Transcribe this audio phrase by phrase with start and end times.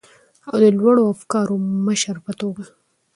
[0.49, 1.55] او د لوړو افکارو
[1.87, 2.63] مشر په توګه،